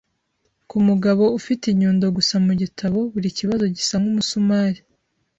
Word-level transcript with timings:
Ku 0.69 0.77
mugabo 0.87 1.23
ufite 1.39 1.63
inyundo 1.69 2.05
gusa 2.17 2.35
mu 2.45 2.53
gitabo, 2.61 2.99
buri 3.13 3.29
kibazo 3.37 3.63
gisa 3.75 3.95
n'umusumari. 4.01 4.79